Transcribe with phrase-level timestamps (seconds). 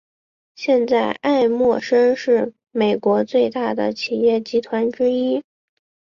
[0.55, 5.43] 现在艾默生是美国最大的企业集团之一。